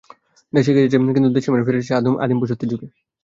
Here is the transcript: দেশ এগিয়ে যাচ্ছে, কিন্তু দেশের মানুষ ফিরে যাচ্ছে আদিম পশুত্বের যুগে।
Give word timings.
দেশ 0.53 0.65
এগিয়ে 0.69 0.83
যাচ্ছে, 0.85 1.15
কিন্তু 1.15 1.29
দেশের 1.35 1.51
মানুষ 1.51 1.65
ফিরে 1.67 1.79
যাচ্ছে 1.79 1.93
আদিম 2.23 2.37
পশুত্বের 2.41 2.69
যুগে। 2.71 2.87